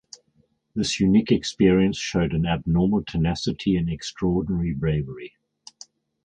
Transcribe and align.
This 0.73 0.99
unique 0.99 1.31
experience 1.31 1.95
showed 1.95 2.33
an 2.33 2.47
abnormal 2.47 3.03
tenacity 3.05 3.75
and 3.75 3.87
extraordinary 3.87 4.73
bravery. 4.73 5.35